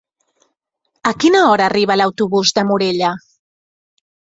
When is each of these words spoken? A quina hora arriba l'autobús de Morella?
A 1.11 1.11
quina 1.25 1.43
hora 1.51 1.67
arriba 1.73 2.01
l'autobús 2.03 2.59
de 2.59 2.67
Morella? 2.73 3.17